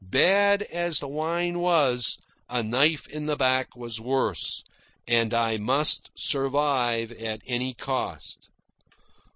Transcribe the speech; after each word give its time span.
Bad 0.03 0.63
as 0.63 0.97
the 0.99 1.07
wine 1.07 1.59
was, 1.59 2.17
a 2.49 2.63
knife 2.63 3.07
in 3.07 3.27
the 3.27 3.35
back 3.35 3.75
was 3.75 4.01
worse, 4.01 4.63
and 5.07 5.31
I 5.31 5.57
must 5.59 6.09
survive 6.17 7.11
at 7.11 7.43
any 7.45 7.75
cost. 7.75 8.49